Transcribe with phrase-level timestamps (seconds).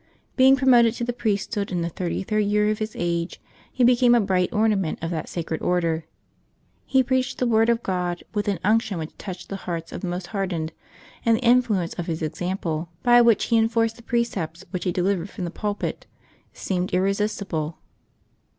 [0.35, 3.39] Being promoted to the priesthood in the thirt3' third year of his age,
[3.71, 6.05] he became a bright ornament of that sacred order.
[6.87, 10.07] He preached the word of God with an unction which touched the hearts of the
[10.07, 10.73] most hardened;
[11.23, 15.29] and the influence of his example, by which he enforced the precepts which he delivered
[15.29, 16.07] from the pulpit,
[16.51, 17.77] seemed irresistible.